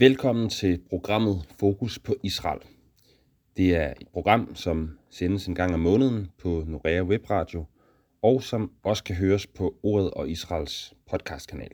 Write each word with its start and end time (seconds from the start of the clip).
Velkommen 0.00 0.48
til 0.48 0.82
programmet 0.90 1.48
Fokus 1.58 1.98
på 1.98 2.14
Israel. 2.22 2.60
Det 3.56 3.76
er 3.76 3.94
et 4.00 4.08
program, 4.08 4.54
som 4.54 4.98
sendes 5.10 5.46
en 5.46 5.54
gang 5.54 5.74
om 5.74 5.80
måneden 5.80 6.30
på 6.38 6.64
Norea 6.66 7.02
Webradio, 7.02 7.64
og 8.22 8.42
som 8.42 8.72
også 8.82 9.04
kan 9.04 9.16
høres 9.16 9.46
på 9.46 9.74
Ordet 9.82 10.10
og 10.10 10.30
Israels 10.30 10.94
podcastkanal. 11.10 11.70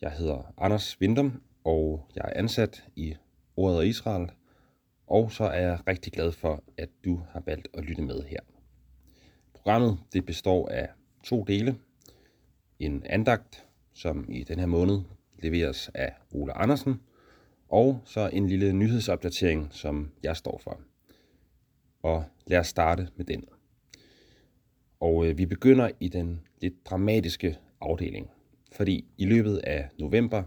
Jeg 0.00 0.10
hedder 0.10 0.52
Anders 0.58 1.00
Vindum, 1.00 1.42
og 1.64 2.06
jeg 2.14 2.22
er 2.24 2.38
ansat 2.38 2.84
i 2.96 3.14
Ordet 3.56 3.78
og 3.78 3.86
Israel, 3.86 4.30
og 5.06 5.32
så 5.32 5.44
er 5.44 5.60
jeg 5.60 5.78
rigtig 5.88 6.12
glad 6.12 6.32
for, 6.32 6.62
at 6.76 6.88
du 7.04 7.20
har 7.30 7.42
valgt 7.46 7.68
at 7.74 7.84
lytte 7.84 8.02
med 8.02 8.22
her. 8.22 8.40
Programmet 9.54 9.98
det 10.12 10.26
består 10.26 10.68
af 10.68 10.88
to 11.24 11.44
dele. 11.44 11.76
En 12.78 13.02
andagt, 13.06 13.66
som 13.92 14.26
i 14.28 14.44
den 14.44 14.58
her 14.58 14.66
måned 14.66 15.00
leveres 15.44 15.90
af 15.94 16.12
Ole 16.32 16.52
Andersen, 16.52 17.00
og 17.68 18.00
så 18.04 18.30
en 18.32 18.48
lille 18.48 18.72
nyhedsopdatering, 18.72 19.68
som 19.70 20.10
jeg 20.22 20.36
står 20.36 20.60
for. 20.64 20.80
Og 22.02 22.24
lad 22.46 22.58
os 22.58 22.66
starte 22.66 23.08
med 23.16 23.24
den. 23.24 23.44
Og 25.00 25.26
øh, 25.26 25.38
vi 25.38 25.46
begynder 25.46 25.90
i 26.00 26.08
den 26.08 26.40
lidt 26.60 26.86
dramatiske 26.86 27.58
afdeling, 27.80 28.30
fordi 28.72 29.04
i 29.18 29.26
løbet 29.26 29.56
af 29.56 29.88
november, 29.98 30.42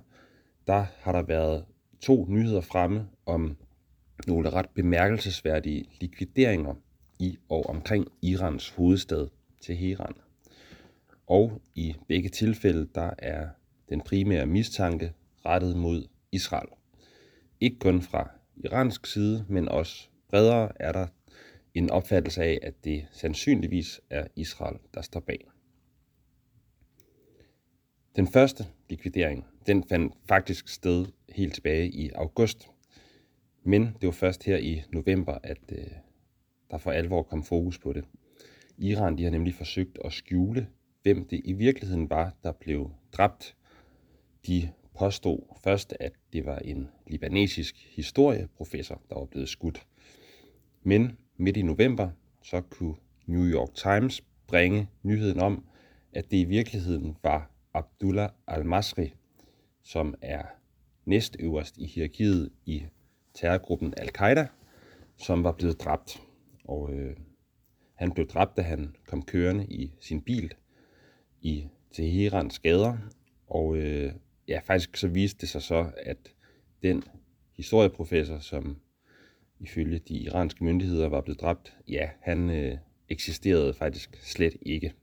der 0.67 0.85
har 0.99 1.11
der 1.11 1.21
været 1.21 1.65
to 2.01 2.25
nyheder 2.29 2.61
fremme 2.61 3.07
om 3.25 3.57
nogle 4.27 4.49
ret 4.49 4.69
bemærkelsesværdige 4.69 5.85
likvideringer 6.01 6.75
i 7.19 7.37
og 7.49 7.69
omkring 7.69 8.07
Irans 8.21 8.69
hovedstad 8.69 9.27
Teheran. 9.61 10.13
Og 11.27 11.61
i 11.75 11.95
begge 12.07 12.29
tilfælde, 12.29 12.87
der 12.95 13.11
er 13.17 13.47
den 13.89 14.01
primære 14.01 14.45
mistanke 14.45 15.13
rettet 15.45 15.77
mod 15.77 16.07
Israel. 16.31 16.67
Ikke 17.59 17.79
kun 17.79 18.01
fra 18.01 18.29
iransk 18.55 19.05
side, 19.05 19.45
men 19.49 19.69
også 19.69 20.07
bredere 20.29 20.71
er 20.81 20.91
der 20.91 21.07
en 21.73 21.89
opfattelse 21.89 22.43
af, 22.43 22.59
at 22.61 22.83
det 22.83 23.07
sandsynligvis 23.11 24.01
er 24.09 24.27
Israel, 24.35 24.77
der 24.93 25.01
står 25.01 25.19
bag. 25.19 25.47
Den 28.15 28.27
første 28.27 28.65
likvidering, 28.89 29.45
den 29.67 29.83
fandt 29.83 30.13
faktisk 30.27 30.67
sted 30.67 31.05
helt 31.29 31.53
tilbage 31.53 31.91
i 31.91 32.09
august. 32.09 32.67
Men 33.63 33.81
det 33.83 34.07
var 34.07 34.11
først 34.11 34.43
her 34.43 34.57
i 34.57 34.83
november, 34.91 35.37
at 35.43 35.71
øh, 35.71 35.85
der 36.71 36.77
for 36.77 36.91
alvor 36.91 37.23
kom 37.23 37.43
fokus 37.43 37.79
på 37.79 37.93
det. 37.93 38.05
Iran 38.77 39.17
de 39.17 39.23
har 39.23 39.31
nemlig 39.31 39.55
forsøgt 39.55 39.97
at 40.05 40.13
skjule, 40.13 40.67
hvem 41.03 41.27
det 41.27 41.41
i 41.43 41.53
virkeligheden 41.53 42.09
var, 42.09 42.35
der 42.43 42.51
blev 42.51 42.91
dræbt. 43.11 43.56
De 44.47 44.71
påstod 44.99 45.39
først, 45.63 45.93
at 45.99 46.13
det 46.33 46.45
var 46.45 46.59
en 46.59 46.89
libanesisk 47.07 47.87
historieprofessor, 47.95 49.01
der 49.09 49.15
var 49.15 49.25
blevet 49.25 49.49
skudt. 49.49 49.87
Men 50.83 51.17
midt 51.37 51.57
i 51.57 51.61
november, 51.61 52.09
så 52.43 52.61
kunne 52.61 52.95
New 53.25 53.45
York 53.45 53.73
Times 53.73 54.23
bringe 54.47 54.89
nyheden 55.03 55.39
om, 55.39 55.65
at 56.13 56.31
det 56.31 56.37
i 56.37 56.43
virkeligheden 56.43 57.17
var 57.23 57.51
Abdullah 57.73 58.29
al-Masri, 58.47 59.13
som 59.83 60.15
er 60.21 60.43
næstøverst 61.05 61.77
i 61.77 61.85
hierarkiet 61.85 62.51
i 62.65 62.85
terrorgruppen 63.33 63.93
Al-Qaida, 63.97 64.47
som 65.17 65.43
var 65.43 65.51
blevet 65.51 65.81
dræbt. 65.81 66.21
Og 66.63 66.93
øh, 66.93 67.17
han 67.93 68.11
blev 68.11 68.27
dræbt, 68.27 68.57
da 68.57 68.61
han 68.61 68.95
kom 69.07 69.21
kørende 69.21 69.65
i 69.65 69.93
sin 69.99 70.21
bil 70.21 70.53
i 71.41 71.67
Teherans 71.91 72.59
gader, 72.59 72.97
og 73.47 73.77
øh, 73.77 74.13
ja, 74.47 74.59
faktisk 74.59 74.97
så 74.97 75.07
viste 75.07 75.41
det 75.41 75.49
sig 75.49 75.61
så, 75.61 75.91
at 75.97 76.17
den 76.83 77.03
historieprofessor, 77.55 78.39
som 78.39 78.77
ifølge 79.59 79.99
de 79.99 80.17
iranske 80.17 80.63
myndigheder 80.63 81.09
var 81.09 81.21
blevet 81.21 81.41
dræbt, 81.41 81.77
ja, 81.87 82.09
han 82.21 82.49
øh, 82.49 82.77
eksisterede 83.09 83.73
faktisk 83.73 84.17
slet 84.23 84.55
ikke. 84.61 84.93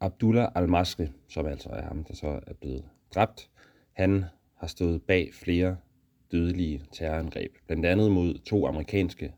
Abdullah 0.00 0.48
al-Masri, 0.54 1.06
som 1.28 1.46
altså 1.46 1.68
er 1.68 1.82
ham, 1.82 2.04
der 2.04 2.14
så 2.14 2.40
er 2.46 2.54
blevet 2.54 2.84
dræbt, 3.14 3.50
han 3.92 4.24
har 4.54 4.66
stået 4.66 5.02
bag 5.02 5.34
flere 5.34 5.76
dødelige 6.32 6.82
terrorangreb, 6.92 7.52
blandt 7.66 7.86
andet 7.86 8.10
mod 8.12 8.38
to 8.38 8.66
amerikanske 8.66 9.34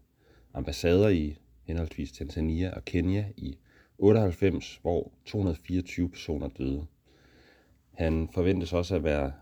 ambassader 0.55 1.09
i 1.09 1.39
henholdsvis 1.65 2.13
Tanzania 2.13 2.75
og 2.75 2.85
Kenya 2.85 3.25
i 3.37 3.59
98, 4.01 4.79
hvor 4.83 5.13
224 5.25 6.09
personer 6.09 6.49
døde. 6.49 6.87
Han 7.93 8.29
forventes 8.35 8.73
også 8.73 8.97
at 8.97 9.05
være 9.05 9.33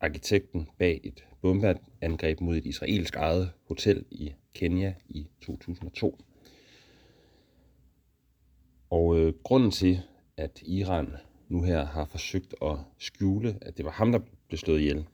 arkitekten 0.00 0.68
bag 0.78 1.00
et 1.04 1.24
bombeangreb 1.42 2.40
mod 2.40 2.56
et 2.56 2.66
israelsk 2.66 3.16
eget 3.16 3.50
hotel 3.68 4.04
i 4.10 4.32
Kenya 4.54 4.94
i 5.08 5.28
2002. 5.40 6.18
Og 8.90 9.18
øh, 9.18 9.34
grunden 9.42 9.70
til, 9.70 10.00
at 10.36 10.62
Iran 10.62 11.08
nu 11.48 11.62
her 11.62 11.84
har 11.84 12.04
forsøgt 12.04 12.54
at 12.62 12.76
skjule, 12.98 13.58
at 13.62 13.76
det 13.76 13.84
var 13.84 13.90
ham, 13.90 14.12
der 14.12 14.18
blev 14.48 14.58
slået 14.58 14.80
ihjel, 14.80 15.06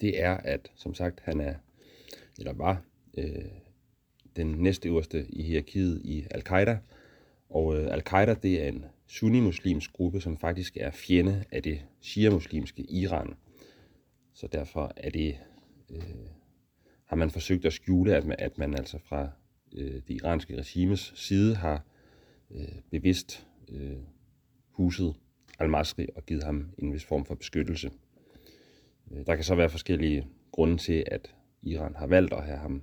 det 0.00 0.22
er, 0.22 0.36
at 0.36 0.72
som 0.74 0.94
sagt, 0.94 1.20
han 1.20 1.40
er, 1.40 1.54
eller 2.38 2.52
var, 2.52 2.82
øh, 3.18 3.44
den 4.36 4.46
næstøverste 4.46 5.26
i 5.28 5.42
hierarkiet 5.42 6.00
i 6.04 6.26
Al-Qaida, 6.30 6.78
og 7.48 7.76
øh, 7.76 7.92
Al-Qaida, 7.92 8.34
det 8.34 8.62
er 8.62 8.68
en 8.68 8.84
sunni-muslimsk 9.06 9.92
gruppe, 9.92 10.20
som 10.20 10.38
faktisk 10.38 10.76
er 10.76 10.90
fjende 10.90 11.44
af 11.52 11.62
det 11.62 11.80
shia-muslimske 12.00 12.82
Iran. 12.82 13.34
Så 14.34 14.46
derfor 14.46 14.92
er 14.96 15.10
det, 15.10 15.38
øh, 15.90 16.02
har 17.04 17.16
man 17.16 17.30
forsøgt 17.30 17.64
at 17.64 17.72
skjule, 17.72 18.16
at 18.16 18.24
man, 18.24 18.36
at 18.38 18.58
man 18.58 18.74
altså 18.74 18.98
fra 18.98 19.30
øh, 19.72 19.94
det 19.94 20.10
iranske 20.10 20.58
regimes 20.58 21.12
side 21.16 21.54
har 21.54 21.84
øh, 22.50 22.68
bevidst 22.90 23.46
øh, 23.68 23.96
huset 24.70 25.14
al-Masri 25.58 26.06
og 26.16 26.26
givet 26.26 26.44
ham 26.44 26.70
en 26.78 26.92
vis 26.92 27.04
form 27.04 27.24
for 27.24 27.34
beskyttelse. 27.34 27.90
Øh, 29.10 29.26
der 29.26 29.34
kan 29.34 29.44
så 29.44 29.54
være 29.54 29.68
forskellige 29.68 30.26
grunde 30.52 30.76
til, 30.76 31.04
at 31.06 31.34
Iran 31.62 31.94
har 31.96 32.06
valgt 32.06 32.32
at 32.32 32.44
have 32.44 32.58
ham 32.58 32.82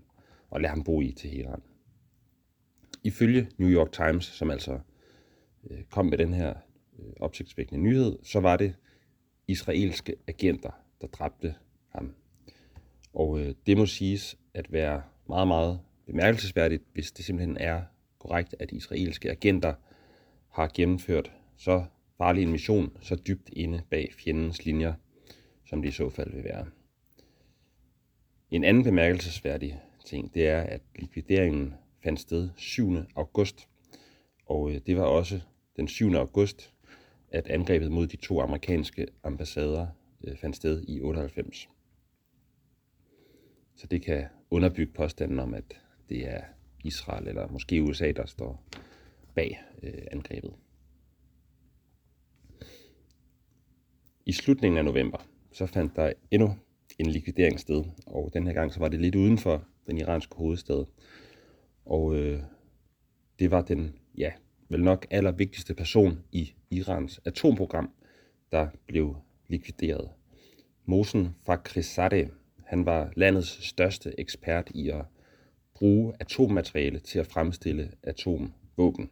og 0.50 0.62
lade 0.62 0.70
ham 0.70 0.84
bo 0.84 1.02
i 1.02 1.12
Teheran. 1.12 1.62
Ifølge 3.04 3.50
New 3.58 3.70
York 3.70 3.92
Times, 3.92 4.26
som 4.26 4.52
altså 4.52 4.80
øh, 5.70 5.84
kom 5.92 6.06
med 6.06 6.18
den 6.18 6.34
her 6.34 6.54
øh, 7.00 7.14
opsigtsvækkende 7.20 7.82
nyhed, 7.82 8.20
så 8.24 8.40
var 8.40 8.58
det 8.58 8.76
israelske 9.48 10.16
agenter, 10.28 10.72
der 11.02 11.08
dræbte 11.08 11.56
ham. 11.90 12.14
Og 13.14 13.40
øh, 13.40 13.56
det 13.66 13.78
må 13.78 13.86
siges 13.86 14.38
at 14.54 14.74
være 14.74 15.02
meget, 15.28 15.48
meget 15.48 15.80
bemærkelsesværdigt, 16.06 16.84
hvis 16.94 17.12
det 17.12 17.26
simpelthen 17.26 17.58
er 17.58 17.82
korrekt, 18.20 18.56
at 18.60 18.72
israelske 18.72 19.32
agenter 19.32 19.74
har 20.50 20.72
gennemført 20.76 21.32
så 21.58 21.86
farlig 22.18 22.44
en 22.44 22.52
mission 22.52 22.98
så 23.02 23.16
dybt 23.16 23.50
inde 23.54 23.82
bag 23.90 24.14
fjendens 24.18 24.66
linjer, 24.66 24.94
som 25.66 25.82
det 25.82 25.90
i 25.90 25.92
så 25.92 26.10
fald 26.10 26.34
vil 26.34 26.44
være. 26.44 26.66
En 28.52 28.64
anden 28.64 28.84
bemærkelsesværdig 28.84 29.82
ting, 30.06 30.34
det 30.34 30.48
er, 30.48 30.62
at 30.62 30.82
likvideringen 30.96 31.74
fandt 32.04 32.20
sted 32.20 32.50
7. 32.58 32.96
august. 33.16 33.68
Og 34.46 34.72
øh, 34.72 34.82
det 34.88 34.98
var 34.98 35.04
også 35.04 35.40
den 35.76 35.88
7. 35.88 36.14
august, 36.14 36.74
at 37.32 37.48
angrebet 37.48 37.92
mod 37.92 38.08
de 38.08 38.18
to 38.18 38.42
amerikanske 38.42 39.08
ambassader 39.24 39.88
øh, 40.24 40.38
fandt 40.38 40.56
sted 40.56 40.84
i 40.88 41.02
98. 41.02 41.70
Så 43.76 43.88
det 43.88 44.02
kan 44.02 44.26
underbygge 44.50 44.94
påstanden 44.94 45.40
om, 45.40 45.54
at 45.54 45.82
det 46.10 46.30
er 46.30 46.42
Israel 46.84 47.28
eller 47.28 47.48
måske 47.48 47.84
USA, 47.84 48.12
der 48.12 48.26
står 48.26 48.64
bag 49.36 49.62
øh, 49.84 50.02
angrebet. 50.12 50.54
I 54.26 54.32
slutningen 54.32 54.78
af 54.78 54.86
november, 54.86 55.28
så 55.52 55.66
fandt 55.66 55.96
der 55.96 56.14
endnu 56.32 56.56
en 57.00 57.06
likvidering 57.06 57.60
sted, 57.60 57.84
og 58.06 58.32
den 58.34 58.48
her 58.48 58.54
gang 58.54 58.74
så 58.74 58.80
var 58.80 58.88
det 58.88 59.00
lidt 59.02 59.16
uden 59.16 59.38
for 59.38 59.66
den 59.88 59.98
iranske 59.98 60.36
hovedstad. 60.36 60.86
Og 61.86 62.16
øh, 62.16 62.40
det 63.40 63.52
var 63.52 63.62
den, 63.62 63.96
ja, 64.18 64.32
vel 64.70 64.84
nok 64.84 65.08
allervigtigste 65.12 65.74
person 65.74 66.24
i 66.32 66.54
Irans 66.72 67.22
atomprogram, 67.26 67.90
der 68.52 68.68
blev 68.88 69.16
likvideret. 69.48 70.10
Mosen 70.86 71.36
Fakhrizadeh, 71.46 72.28
han 72.66 72.86
var 72.86 73.14
landets 73.16 73.68
største 73.68 74.20
ekspert 74.20 74.72
i 74.76 74.90
at 74.90 75.06
bruge 75.74 76.14
atommateriale 76.20 77.00
til 77.00 77.20
at 77.20 77.28
fremstille 77.28 77.92
atomvåben. 78.04 79.10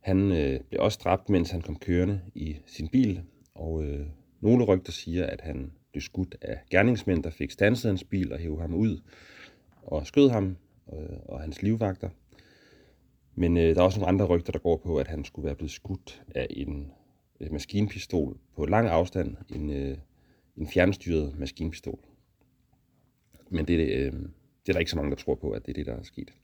Han 0.00 0.32
øh, 0.32 0.60
blev 0.60 0.80
også 0.82 1.00
dræbt, 1.04 1.28
mens 1.28 1.50
han 1.50 1.60
kom 1.60 1.78
kørende 1.78 2.20
i 2.34 2.56
sin 2.66 2.88
bil, 2.88 3.22
og 3.54 3.84
øh, 3.84 4.06
nogle 4.40 4.64
rygter 4.64 4.92
siger, 4.92 5.26
at 5.26 5.40
han 5.40 5.72
blev 5.92 6.00
skudt 6.00 6.36
af 6.42 6.60
gerningsmænd, 6.70 7.22
der 7.22 7.30
fik 7.30 7.50
stanset 7.50 7.88
hans 7.88 8.04
bil 8.04 8.32
og 8.32 8.38
hævde 8.38 8.60
ham 8.60 8.74
ud 8.74 9.00
og 9.86 10.06
skød 10.06 10.30
ham 10.30 10.56
øh, 10.92 11.18
og 11.24 11.40
hans 11.40 11.62
livvagter. 11.62 12.08
Men 13.34 13.56
øh, 13.56 13.74
der 13.74 13.80
er 13.80 13.84
også 13.84 13.98
nogle 13.98 14.08
andre 14.08 14.26
rygter, 14.26 14.52
der 14.52 14.58
går 14.58 14.76
på, 14.76 14.98
at 14.98 15.08
han 15.08 15.24
skulle 15.24 15.46
være 15.46 15.54
blevet 15.54 15.70
skudt 15.70 16.22
af 16.34 16.46
en 16.50 16.92
øh, 17.40 17.52
maskinpistol 17.52 18.38
på 18.56 18.66
lang 18.66 18.88
afstand, 18.88 19.36
en, 19.54 19.70
øh, 19.70 19.98
en 20.56 20.68
fjernstyret 20.68 21.38
maskinpistol. 21.38 21.98
Men 23.50 23.64
det, 23.64 23.78
øh, 23.78 24.12
det 24.12 24.68
er 24.68 24.72
der 24.72 24.78
ikke 24.78 24.90
så 24.90 24.96
mange, 24.96 25.10
der 25.10 25.16
tror 25.16 25.34
på, 25.34 25.50
at 25.50 25.66
det 25.66 25.72
er 25.72 25.74
det, 25.74 25.86
der 25.86 25.96
er 25.96 26.02
sket. 26.02 26.34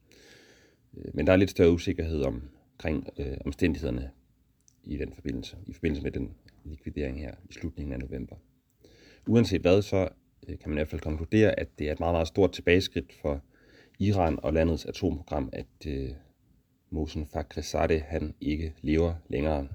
Øh, 0.96 1.10
men 1.14 1.26
der 1.26 1.32
er 1.32 1.36
lidt 1.36 1.50
større 1.50 1.72
usikkerhed 1.72 2.22
omkring 2.22 3.08
øh, 3.18 3.36
omstændighederne 3.44 4.10
i 4.84 4.96
den 4.96 5.12
forbindelse, 5.12 5.56
i 5.66 5.72
forbindelse 5.72 6.02
med 6.02 6.10
den 6.10 6.34
likvidering 6.64 7.20
her 7.20 7.34
i 7.50 7.52
slutningen 7.52 7.92
af 7.92 7.98
november. 7.98 8.36
Uanset 9.26 9.60
hvad, 9.60 9.82
så 9.82 10.08
Øh, 10.48 10.58
kan 10.58 10.68
man 10.68 10.76
i 10.76 10.78
hvert 10.78 10.88
fald 10.88 11.00
konkludere, 11.00 11.60
at 11.60 11.68
det 11.78 11.88
er 11.88 11.92
et 11.92 12.00
meget, 12.00 12.14
meget 12.14 12.28
stort 12.28 12.52
tilbageskridt 12.52 13.12
for 13.22 13.42
Iran 13.98 14.38
og 14.42 14.52
landets 14.52 14.86
atomprogram, 14.86 15.50
at 15.52 15.86
øh, 15.86 16.10
Mohsen 16.90 17.26
Fakhrizadeh 17.26 18.02
han 18.02 18.34
ikke 18.40 18.74
lever 18.82 19.14
længere. 19.28 19.68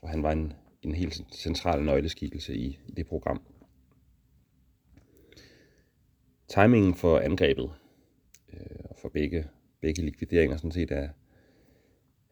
For 0.00 0.06
han 0.06 0.22
var 0.22 0.32
en, 0.32 0.52
en 0.82 0.94
helt 0.94 1.22
central 1.32 1.82
nøgleskikkelse 1.82 2.56
i, 2.56 2.78
i 2.86 2.92
det 2.92 3.06
program. 3.06 3.42
Timingen 6.48 6.94
for 6.94 7.18
angrebet 7.18 7.70
øh, 8.52 8.76
og 8.84 8.96
for 9.02 9.08
begge, 9.08 9.46
begge 9.80 10.02
likvideringer 10.02 10.56
sådan 10.56 10.72
set 10.72 10.90
er, 10.90 11.08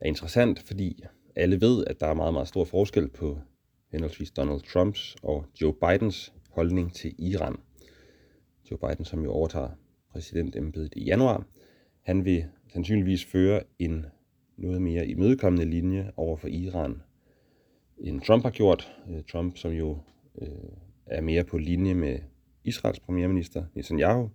er 0.00 0.06
interessant, 0.06 0.58
fordi 0.58 1.04
alle 1.36 1.60
ved, 1.60 1.84
at 1.86 2.00
der 2.00 2.06
er 2.06 2.14
meget, 2.14 2.32
meget 2.32 2.48
stor 2.48 2.64
forskel 2.64 3.08
på 3.08 3.40
henholdsvis 3.92 4.30
Donald 4.30 4.60
Trumps 4.60 5.16
og 5.22 5.46
Joe 5.60 5.74
Bidens 5.74 6.32
holdning 6.54 6.94
til 6.94 7.14
Iran. 7.18 7.56
Joe 8.70 8.78
Biden, 8.78 9.04
som 9.04 9.24
jo 9.24 9.32
overtager 9.32 9.70
præsidentembedet 10.12 10.92
i 10.96 11.04
januar, 11.04 11.46
han 12.02 12.24
vil 12.24 12.44
sandsynligvis 12.72 13.24
føre 13.24 13.62
en 13.78 14.06
noget 14.56 14.82
mere 14.82 15.06
imødekommende 15.06 15.70
linje 15.70 16.12
over 16.16 16.36
for 16.36 16.48
Iran, 16.48 17.02
end 17.98 18.20
Trump 18.20 18.42
har 18.42 18.50
gjort. 18.50 18.92
Øh, 19.10 19.24
Trump, 19.32 19.56
som 19.56 19.72
jo 19.72 19.98
øh, 20.38 20.48
er 21.06 21.20
mere 21.20 21.44
på 21.44 21.58
linje 21.58 21.94
med 21.94 22.18
Israels 22.64 23.00
premierminister 23.00 23.64
Netanyahu, 23.74 24.30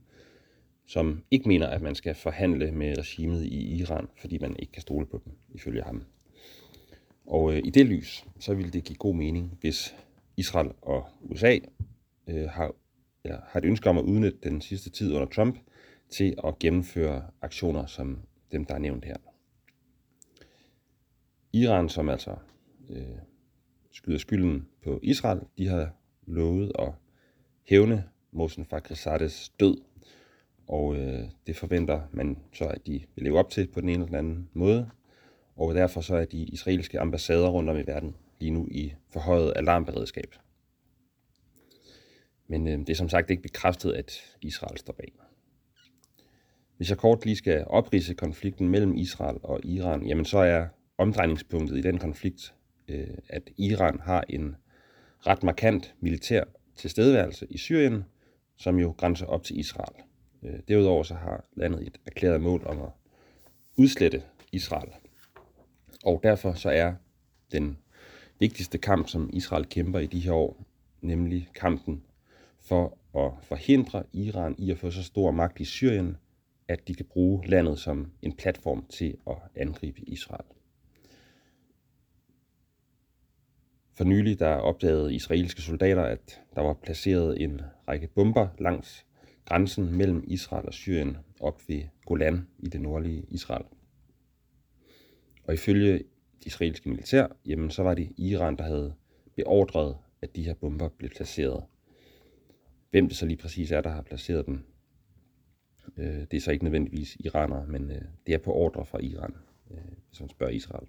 som 0.88 1.24
ikke 1.32 1.48
mener, 1.48 1.68
at 1.68 1.82
man 1.82 1.96
skal 1.96 2.16
forhandle 2.16 2.72
med 2.72 2.98
regimet 2.98 3.46
i 3.46 3.76
Iran, 3.76 4.08
fordi 4.22 4.38
man 4.38 4.56
ikke 4.60 4.72
kan 4.72 4.82
stole 4.82 5.06
på 5.06 5.22
dem, 5.26 5.34
ifølge 5.50 5.84
ham. 5.84 6.04
Og 7.26 7.54
øh, 7.54 7.62
i 7.66 7.70
det 7.70 7.86
lys, 7.86 8.26
så 8.40 8.54
ville 8.54 8.72
det 8.72 8.84
give 8.84 8.98
god 8.98 9.16
mening, 9.16 9.58
hvis 9.62 9.96
Israel 10.38 10.72
og 10.82 11.06
USA 11.22 11.58
øh, 12.30 12.50
har, 12.50 12.76
eller 13.24 13.40
har 13.48 13.60
et 13.60 13.66
ønske 13.66 13.90
om 13.90 13.98
at 13.98 14.04
udnytte 14.04 14.38
den 14.44 14.62
sidste 14.62 14.90
tid 14.90 15.14
under 15.14 15.28
Trump 15.28 15.58
til 16.10 16.36
at 16.44 16.60
gennemføre 16.60 17.24
aktioner 17.42 17.86
som 17.86 18.20
dem, 18.52 18.66
der 18.66 18.74
er 18.76 18.80
nævnt 18.80 19.06
her. 19.06 19.16
Iran, 21.54 21.90
som 21.90 22.10
altså 22.10 22.36
øh, 22.90 23.18
skyder 23.92 24.18
skylden 24.18 24.68
på 24.84 25.00
Israel, 25.04 25.42
de 25.58 25.68
har 25.68 25.90
lovet 26.26 26.72
at 26.80 26.92
hævne 27.64 28.04
Mohsen 28.32 28.66
Fakhrizadehs 28.66 29.50
død, 29.50 29.78
og 30.68 30.96
øh, 30.96 31.24
det 31.48 31.56
forventer 31.56 32.02
man 32.12 32.38
så, 32.54 32.66
at 32.66 32.88
de 32.88 33.02
vil 33.16 33.24
leve 33.24 33.40
op 33.40 33.50
til 33.50 33.68
på 33.68 33.82
den 33.82 33.90
ene 33.90 34.04
eller 34.04 34.06
den 34.06 34.16
anden 34.16 34.50
måde, 34.54 34.90
og 35.56 35.76
derfor 35.76 36.02
så 36.02 36.16
er 36.16 36.26
de 36.26 36.44
israelske 36.44 37.00
ambassader 37.00 37.50
rundt 37.50 37.70
om 37.70 37.78
i 37.78 37.84
verden 37.88 38.16
lige 38.40 38.52
nu 38.52 38.68
i 38.72 38.94
forhøjet 39.14 39.54
alarmberedskab. 39.56 40.36
Men 42.50 42.68
øh, 42.68 42.80
det 42.80 42.90
er 42.90 42.96
som 42.96 43.10
sagt 43.10 43.30
ikke 43.30 43.44
bekræftet, 43.44 43.92
at 43.92 44.38
Israel 44.42 44.78
står 44.78 44.94
bag. 44.94 45.14
Hvis 46.78 46.90
jeg 46.90 46.98
kort 46.98 47.26
lige 47.26 47.36
skal 47.36 47.64
oprise 47.68 48.14
konflikten 48.14 48.70
mellem 48.70 48.96
Israel 48.96 49.38
og 49.44 49.66
Iran, 49.66 50.08
jamen 50.08 50.26
så 50.26 50.38
er 50.38 50.68
omdrejningspunktet 50.98 51.78
i 51.78 51.82
den 51.82 51.98
konflikt, 51.98 52.54
øh, 52.88 53.18
at 53.30 53.50
Iran 53.58 54.00
har 54.00 54.24
en 54.30 54.56
ret 55.28 55.44
markant 55.44 55.96
militær 56.00 56.44
tilstedeværelse 56.76 57.48
i 57.50 57.58
Syrien, 57.58 58.06
som 58.58 58.80
jo 58.80 58.96
grænser 58.98 59.26
op 59.26 59.44
til 59.44 59.60
Israel. 59.60 60.04
Øh, 60.44 60.60
derudover 60.68 61.04
så 61.04 61.14
har 61.14 61.46
landet 61.56 61.88
et 61.88 61.98
erklæret 62.06 62.42
mål 62.42 62.64
om 62.66 62.82
at 62.82 62.90
udslette 63.78 64.24
Israel. 64.52 64.90
Og 66.06 66.20
derfor 66.24 66.54
så 66.54 66.70
er 66.70 66.94
den 67.52 67.78
vigtigste 68.40 68.78
kamp, 68.78 69.08
som 69.08 69.30
Israel 69.34 69.66
kæmper 69.66 70.00
i 70.00 70.06
de 70.06 70.20
her 70.20 70.34
år, 70.34 70.66
nemlig 71.02 71.50
kampen 71.56 72.04
for 72.62 72.98
at 73.16 73.32
forhindre 73.44 74.04
Iran 74.14 74.56
i 74.58 74.72
at 74.72 74.78
få 74.78 74.92
så 74.92 75.04
stor 75.04 75.32
magt 75.32 75.60
i 75.60 75.66
Syrien, 75.66 76.18
at 76.68 76.88
de 76.88 76.96
kan 76.96 77.06
bruge 77.06 77.48
landet 77.48 77.80
som 77.80 78.12
en 78.22 78.36
platform 78.36 78.86
til 78.90 79.18
at 79.28 79.38
angribe 79.56 80.02
Israel. 80.02 80.46
For 83.94 84.04
nylig 84.04 84.40
der 84.40 84.56
opdagede 84.56 85.14
israelske 85.14 85.62
soldater, 85.62 86.04
at 86.04 86.42
der 86.56 86.62
var 86.62 86.74
placeret 86.74 87.42
en 87.42 87.62
række 87.88 88.08
bomber 88.08 88.48
langs 88.60 89.06
grænsen 89.46 89.98
mellem 89.98 90.24
Israel 90.28 90.66
og 90.66 90.74
Syrien 90.74 91.18
op 91.40 91.62
ved 91.68 91.84
Golan 92.06 92.48
i 92.60 92.68
det 92.68 92.82
nordlige 92.82 93.26
Israel. 93.30 93.66
Og 95.44 95.54
ifølge 95.54 95.94
det 95.94 96.46
israelske 96.46 96.90
militær, 96.90 97.28
jamen 97.46 97.72
så 97.72 97.84
var 97.84 97.94
det 97.94 98.12
Iran, 98.18 98.56
der 98.56 98.64
havde 98.64 98.94
beordret, 99.36 99.98
at 100.22 100.36
de 100.36 100.44
her 100.44 100.54
bomber 100.54 100.90
blev 100.90 101.10
placeret. 101.10 101.64
Hvem 102.92 103.08
det 103.08 103.18
så 103.18 103.26
lige 103.26 103.38
præcis 103.38 103.72
er, 103.72 103.82
der 103.82 103.90
har 103.90 104.02
placeret 104.02 104.46
dem, 104.46 104.64
øh, 105.98 106.06
det 106.06 106.34
er 106.34 106.42
så 106.42 106.52
ikke 106.52 106.64
nødvendigvis 106.64 107.18
iranere, 107.20 107.68
men 107.68 107.92
øh, 107.92 108.02
det 108.28 108.34
er 108.34 108.38
på 108.38 108.54
ordre 108.54 108.86
fra 108.86 109.00
Iran, 109.00 109.36
øh, 109.72 109.78
hvis 110.10 110.20
man 110.20 110.30
spørger 110.30 110.54
Israel. 110.54 110.88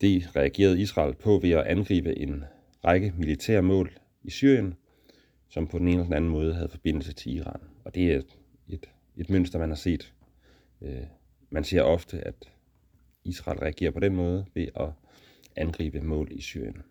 Det 0.00 0.36
reagerede 0.36 0.80
Israel 0.80 1.14
på 1.14 1.38
ved 1.38 1.50
at 1.50 1.66
angribe 1.66 2.18
en 2.18 2.44
række 2.84 3.14
militære 3.16 3.62
mål 3.62 3.98
i 4.22 4.30
Syrien, 4.30 4.74
som 5.48 5.66
på 5.66 5.78
den 5.78 5.88
ene 5.88 5.94
eller 5.96 6.04
den 6.04 6.14
anden 6.14 6.30
måde 6.30 6.54
havde 6.54 6.68
forbindelse 6.68 7.12
til 7.12 7.36
Iran. 7.36 7.60
Og 7.84 7.94
det 7.94 8.12
er 8.12 8.18
et, 8.18 8.38
et, 8.68 8.90
et 9.16 9.30
mønster, 9.30 9.58
man 9.58 9.68
har 9.68 9.76
set. 9.76 10.14
Øh, 10.82 11.02
man 11.50 11.64
ser 11.64 11.82
ofte, 11.82 12.20
at 12.20 12.52
Israel 13.24 13.58
reagerer 13.58 13.90
på 13.90 14.00
den 14.00 14.14
måde 14.14 14.46
ved 14.54 14.68
at 14.74 14.88
angribe 15.56 16.00
mål 16.00 16.28
i 16.30 16.40
Syrien. 16.40 16.82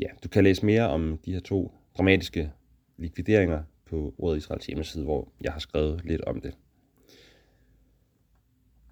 Ja, 0.00 0.06
du 0.24 0.28
kan 0.28 0.44
læse 0.44 0.66
mere 0.66 0.88
om 0.88 1.18
de 1.24 1.32
her 1.32 1.40
to 1.40 1.72
dramatiske 1.96 2.52
likvideringer 2.96 3.62
på 3.86 4.14
Rådet 4.22 4.38
Israels 4.38 4.66
hjemmeside, 4.66 5.04
hvor 5.04 5.32
jeg 5.40 5.52
har 5.52 5.60
skrevet 5.60 6.04
lidt 6.04 6.20
om 6.20 6.40
det. 6.40 6.56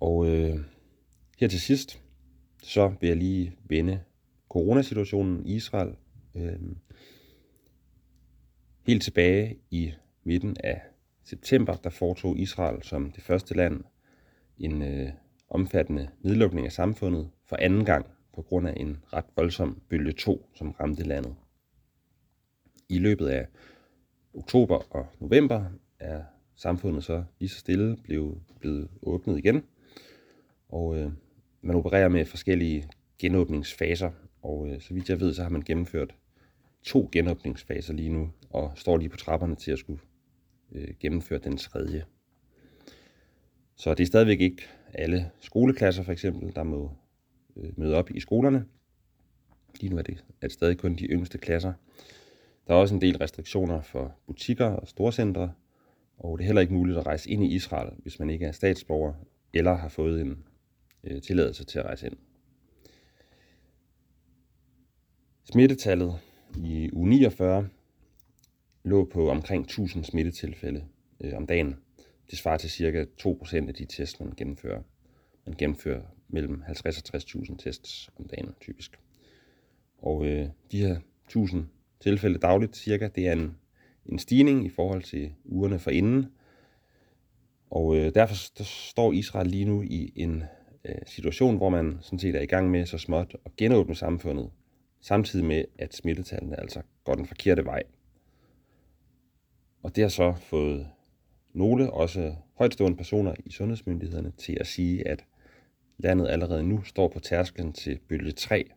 Og 0.01 0.27
øh, 0.27 0.59
her 1.41 1.49
til 1.49 1.61
sidst, 1.61 2.03
så 2.63 2.95
vil 3.01 3.09
jeg 3.09 3.17
lige 3.17 3.57
vende 3.65 4.01
coronasituationen 4.49 5.47
i 5.47 5.55
Israel. 5.55 5.95
Øh, 6.35 6.59
helt 8.87 9.03
tilbage 9.03 9.59
i 9.71 9.93
midten 10.25 10.57
af 10.65 10.81
september, 11.25 11.75
der 11.75 11.91
foretog 11.91 12.39
Israel 12.39 12.83
som 12.83 13.11
det 13.11 13.23
første 13.23 13.55
land 13.55 13.85
en 14.59 14.83
øh, 14.83 15.09
omfattende 15.49 16.09
nedlukning 16.21 16.67
af 16.67 16.73
samfundet 16.73 17.31
for 17.45 17.57
anden 17.57 17.85
gang 17.85 18.07
på 18.35 18.43
grund 18.43 18.69
af 18.69 18.75
en 18.77 18.99
ret 19.13 19.25
voldsom 19.37 19.83
bølge 19.89 20.13
2, 20.13 20.47
som 20.55 20.71
ramte 20.71 21.03
landet. 21.03 21.35
I 22.89 22.99
løbet 22.99 23.29
af 23.29 23.47
oktober 24.35 24.95
og 24.97 25.07
november 25.21 25.65
er 25.99 26.23
samfundet 26.57 27.05
så 27.05 27.25
lige 27.39 27.49
så 27.49 27.59
stille 27.59 27.97
blevet, 27.97 28.43
blevet 28.61 28.89
åbnet 29.03 29.39
igen, 29.39 29.65
og 30.69 30.99
øh, 30.99 31.13
man 31.61 31.77
opererer 31.77 32.09
med 32.09 32.25
forskellige 32.25 32.89
genåbningsfaser, 33.19 34.11
og 34.43 34.69
øh, 34.69 34.81
så 34.81 34.95
vidt 34.95 35.09
jeg 35.09 35.21
ved, 35.21 35.35
så 35.35 35.43
har 35.43 35.51
man 35.51 35.63
gennemført 35.63 36.15
to 36.83 37.09
genåbningsfaser 37.13 37.95
lige 37.95 38.09
nu, 38.09 38.31
og 38.51 38.73
står 38.77 38.97
lige 38.97 39.09
på 39.09 39.17
trapperne 39.17 39.57
til 39.57 39.73
at 39.73 39.79
skulle 39.79 40.01
øh, 40.73 40.95
gennemføre 41.01 41.39
den 41.39 41.57
tredje. 41.57 42.05
Så 43.77 43.95
det 43.95 44.03
er 44.03 44.07
stadigvæk 44.07 44.41
ikke 44.41 44.63
alle 44.95 45.31
skoleklasser 45.41 46.03
for 46.03 46.13
eksempel, 46.13 46.55
der 46.55 46.63
må 46.63 46.91
øh, 47.57 47.79
møde 47.79 47.95
op 47.95 48.11
i 48.11 48.21
skolerne. 48.21 48.65
Lige 49.81 49.91
nu 49.91 49.99
er 49.99 50.03
det, 50.03 50.25
er 50.41 50.47
det 50.47 50.53
stadig 50.53 50.79
kun 50.79 50.95
de 50.95 51.05
yngste 51.05 51.39
klasser. 51.39 51.73
Der 52.67 52.75
er 52.75 52.79
også 52.79 52.95
en 52.95 53.01
del 53.01 53.17
restriktioner 53.17 53.81
for 53.81 54.15
butikker 54.27 54.67
og 54.67 54.89
storcentre, 54.89 55.53
og 56.19 56.39
det 56.39 56.45
er 56.45 56.47
heller 56.47 56.63
ikke 56.63 56.75
muligt 56.75 56.99
at 56.99 57.07
rejse 57.07 57.31
ind 57.31 57.45
i 57.45 57.55
Israel, 57.55 57.91
hvis 57.99 58.19
man 58.19 58.31
ikke 58.31 58.47
er 58.47 58.53
statsborger 58.53 59.15
eller 59.55 59.75
har 59.75 59.89
fået 59.89 60.21
en 60.21 60.45
øh, 61.05 61.23
tilladelse 61.23 61.65
til 61.65 61.79
at 61.79 61.85
rejse 61.85 62.07
ind. 62.07 62.17
Smittetallet 65.45 66.19
i 66.57 66.91
uge 66.93 67.09
49 67.09 67.69
lå 68.85 69.05
på 69.05 69.31
omkring 69.31 69.65
1000 69.65 70.05
smittetilfælde 70.05 70.85
øh, 71.21 71.37
om 71.37 71.47
dagen. 71.47 71.77
Det 72.31 72.39
svarer 72.39 72.59
til 72.59 72.71
cirka 72.71 73.05
2% 73.21 73.69
af 73.69 73.75
de 73.75 73.85
tests, 73.85 74.21
man 74.21 74.33
gennemfører. 74.37 74.83
Man 75.47 75.55
gennemfører 75.59 76.03
mellem 76.33 76.63
50 76.67 76.99
og 76.99 77.17
60.000 77.17 77.57
tests 77.57 78.11
om 78.19 78.29
dagen 78.29 78.55
typisk. 78.61 78.99
Og 79.99 80.27
øh, 80.27 80.49
de 80.73 80.79
her 80.79 81.01
1000 81.25 81.67
tilfælde 82.01 82.39
dagligt 82.39 82.77
cirka, 82.77 83.09
det 83.09 83.29
er 83.29 83.33
en, 83.33 83.57
en 84.07 84.19
stigning 84.19 84.67
i 84.67 84.69
forhold 84.69 85.03
til 85.03 85.33
ugerne 85.45 85.79
for 85.79 85.91
inden. 85.91 86.27
Og 87.71 87.97
øh, 87.97 88.15
derfor 88.15 88.35
der 88.59 88.65
står 88.65 89.13
Israel 89.13 89.47
lige 89.47 89.65
nu 89.65 89.83
i 89.83 90.13
en 90.17 90.43
øh, 90.85 90.95
situation, 91.07 91.57
hvor 91.57 91.69
man 91.69 91.99
sådan 92.01 92.19
set 92.19 92.35
er 92.35 92.41
i 92.41 92.47
gang 92.47 92.71
med 92.71 92.87
så 92.87 92.99
småt 92.99 93.37
at 93.45 93.57
genåbne 93.57 93.95
samfundet, 93.95 94.51
samtidig 95.01 95.47
med, 95.47 95.65
at 95.79 95.95
smittetallene 95.95 96.61
altså 96.61 96.83
går 97.05 97.15
den 97.15 97.27
forkerte 97.27 97.65
vej. 97.65 97.83
Og 99.83 99.97
det 99.97 100.03
har 100.03 100.09
så 100.09 100.33
fået 100.33 100.89
nogle, 101.53 101.93
også 101.93 102.35
højtstående 102.55 102.97
personer 102.97 103.35
i 103.47 103.51
sundhedsmyndighederne, 103.51 104.33
til 104.39 104.57
at 104.61 104.67
sige, 104.67 105.09
at 105.09 105.25
landet 105.99 106.29
allerede 106.29 106.63
nu 106.63 106.83
står 106.83 107.09
på 107.09 107.21
tærsklen 107.21 107.73
til 107.73 107.99
bølge 108.09 108.33
3, 108.33 108.71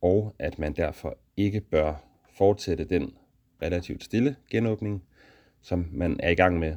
og 0.00 0.34
at 0.38 0.58
man 0.58 0.72
derfor 0.72 1.18
ikke 1.36 1.60
bør 1.60 1.94
fortsætte 2.34 2.84
den 2.84 3.14
relativt 3.62 4.04
stille 4.04 4.36
genåbning, 4.50 5.04
som 5.60 5.88
man 5.92 6.20
er 6.22 6.30
i 6.30 6.34
gang 6.34 6.58
med, 6.58 6.76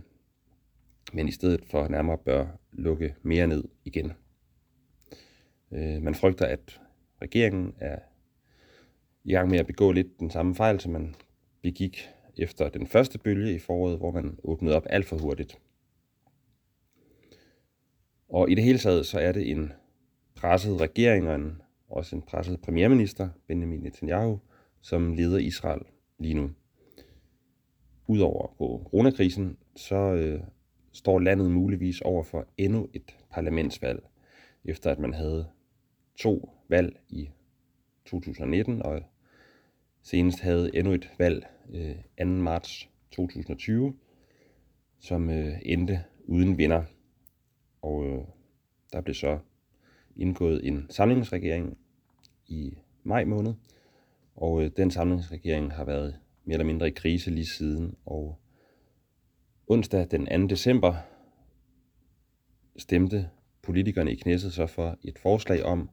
men 1.14 1.28
i 1.28 1.32
stedet 1.32 1.66
for 1.66 1.88
nærmere 1.88 2.18
bør 2.18 2.48
lukke 2.72 3.16
mere 3.22 3.48
ned 3.48 3.64
igen. 3.86 4.14
Øh, 5.72 6.02
man 6.02 6.16
frygter, 6.16 6.46
at 6.46 6.82
regeringen 7.22 7.76
er 7.80 8.00
i 9.24 9.32
gang 9.32 9.50
med 9.50 9.60
at 9.60 9.68
begå 9.68 9.92
lidt 9.92 10.20
den 10.20 10.32
samme 10.32 10.56
fejl, 10.56 10.80
som 10.80 10.92
man 10.92 11.16
begik 11.62 12.10
efter 12.38 12.70
den 12.70 12.88
første 12.88 13.20
bølge 13.20 13.56
i 13.56 13.60
foråret, 13.60 13.98
hvor 13.98 14.12
man 14.12 14.40
åbnede 14.44 14.76
op 14.76 14.86
alt 14.90 15.06
for 15.06 15.18
hurtigt. 15.18 15.58
Og 18.30 18.52
i 18.52 18.56
det 18.56 18.64
hele 18.64 18.80
taget, 18.80 19.06
så 19.06 19.20
er 19.20 19.32
det 19.32 19.52
en 19.52 19.74
presset 20.36 20.82
regering 20.82 21.28
og 21.28 21.36
en, 21.36 21.62
også 21.90 22.16
en 22.16 22.22
presset 22.22 22.62
premierminister, 22.62 23.30
Benjamin 23.48 23.80
Netanyahu, 23.80 24.40
som 24.82 25.14
leder 25.14 25.38
Israel 25.38 25.82
lige 26.20 26.34
nu. 26.34 26.52
Udover 28.08 28.48
coronakrisen, 28.58 29.58
så 29.76 29.96
øh, 29.96 30.42
står 30.92 31.20
landet 31.20 31.52
muligvis 31.52 32.02
over 32.02 32.24
for 32.24 32.48
endnu 32.58 32.90
et 32.94 33.16
parlamentsvalg, 33.32 34.04
efter 34.66 34.92
at 34.92 35.00
man 35.00 35.14
havde 35.14 35.48
to 36.16 36.50
valg 36.70 37.00
i 37.10 37.30
2019 38.06 38.82
og 38.82 39.02
senest 40.04 40.40
havde 40.40 40.76
endnu 40.76 40.94
et 40.94 41.12
valg 41.18 41.48
øh, 41.74 41.96
2. 42.18 42.26
marts 42.26 42.90
2020, 43.12 43.96
som 45.00 45.30
øh, 45.30 45.54
endte 45.62 46.04
uden 46.28 46.58
vinder. 46.58 46.84
Og 47.86 48.06
øh, 48.06 48.22
der 48.94 49.02
blev 49.02 49.16
så 49.16 49.40
indgået 50.16 50.68
en 50.68 50.88
samlingsregering 50.90 51.78
i 52.48 52.78
maj 53.04 53.26
måned, 53.26 53.54
og 54.36 54.64
øh, 54.64 54.72
den 54.78 54.92
samlingsregering 54.92 55.74
har 55.74 55.86
været 55.86 56.20
mere 56.46 56.54
eller 56.54 56.66
mindre 56.66 56.88
i 56.88 56.92
krise 56.92 57.32
lige 57.32 57.46
siden, 57.46 57.96
og 58.06 58.40
onsdag 59.68 60.08
den 60.12 60.48
2. 60.48 60.48
december 60.48 60.96
stemte 62.78 63.30
politikerne 63.62 64.12
i 64.12 64.16
knæsset 64.16 64.54
så 64.54 64.68
for 64.68 64.98
et 65.04 65.20
forslag 65.20 65.64
om 65.64 65.90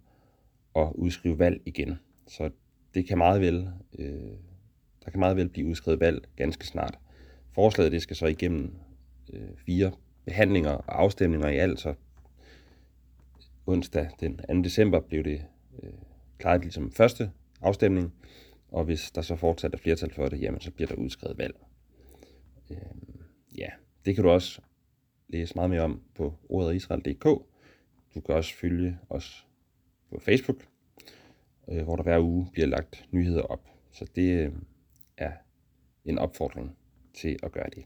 at 0.76 0.92
udskrive 0.94 1.38
valg 1.38 1.62
igen. 1.66 1.98
Så 2.26 2.50
det 2.94 3.08
kan 3.08 3.18
meget 3.18 3.40
vel, 3.40 3.70
øh, 3.98 4.36
der 5.04 5.10
kan 5.10 5.20
meget 5.20 5.36
vel 5.36 5.48
blive 5.48 5.66
udskrevet 5.66 6.00
valg 6.00 6.28
ganske 6.36 6.66
snart. 6.66 6.98
Forslaget 7.54 7.92
det 7.92 8.02
skal 8.02 8.16
så 8.16 8.26
igennem 8.26 8.74
øh, 9.32 9.56
fire 9.66 9.92
behandlinger 10.24 10.70
og 10.70 11.02
afstemninger 11.02 11.48
i 11.48 11.56
alt, 11.56 11.80
så 11.80 11.94
onsdag 13.66 14.08
den 14.20 14.36
2. 14.36 14.62
december 14.62 15.00
blev 15.00 15.24
det 15.24 15.44
øh, 15.82 15.92
klaret 16.38 16.60
ligesom 16.60 16.90
første 16.90 17.30
afstemning, 17.60 18.14
og 18.68 18.84
hvis 18.84 19.10
der 19.10 19.22
så 19.22 19.36
fortsat 19.36 19.74
er 19.74 19.78
flertal 19.78 20.14
for 20.14 20.28
det, 20.28 20.42
jamen 20.42 20.60
så 20.60 20.70
bliver 20.70 20.88
der 20.88 20.94
udskrevet 20.94 21.38
valg. 21.38 21.56
Øh, 22.70 22.76
ja, 23.58 23.68
det 24.04 24.14
kan 24.14 24.24
du 24.24 24.30
også 24.30 24.60
læse 25.28 25.54
meget 25.54 25.70
mere 25.70 25.80
om 25.80 26.02
på 26.14 26.34
ordetisrael.dk. 26.48 27.24
Du 28.14 28.20
kan 28.20 28.34
også 28.34 28.54
følge 28.54 28.98
os 29.10 29.46
på 30.10 30.20
Facebook, 30.20 30.66
øh, 31.68 31.82
hvor 31.82 31.96
der 31.96 32.02
hver 32.02 32.20
uge 32.20 32.48
bliver 32.52 32.66
lagt 32.66 33.08
nyheder 33.10 33.42
op. 33.42 33.68
Så 33.92 34.06
det 34.16 34.46
øh, 34.46 34.52
er 35.16 35.32
en 36.04 36.18
opfordring 36.18 36.76
til 37.14 37.38
at 37.42 37.52
gøre 37.52 37.70
det. 37.74 37.84